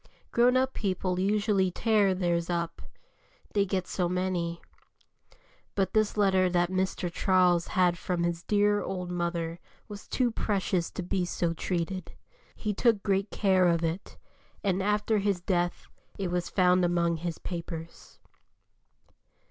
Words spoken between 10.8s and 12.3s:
to be so treated;